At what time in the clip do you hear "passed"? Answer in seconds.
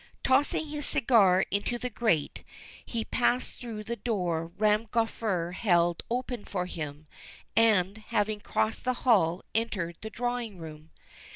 3.05-3.57